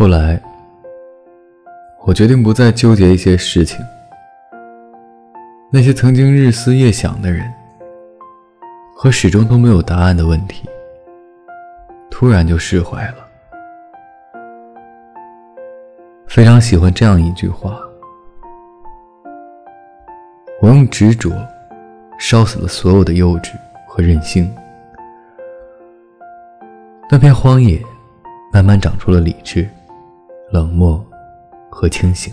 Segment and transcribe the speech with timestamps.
[0.00, 0.40] 后来，
[2.06, 3.78] 我决定不再纠结一些事情。
[5.70, 7.44] 那些曾经日思夜想的人，
[8.96, 10.66] 和始终都没有答案的问题，
[12.10, 13.16] 突然就释怀了。
[16.26, 17.78] 非常喜欢这样一句话
[20.62, 21.30] ：“我用执着
[22.18, 23.50] 烧死了所有的幼稚
[23.86, 24.50] 和任性。”
[27.12, 27.78] 那片荒野，
[28.50, 29.68] 慢慢长出了理智、
[30.50, 31.04] 冷漠
[31.70, 32.32] 和清醒。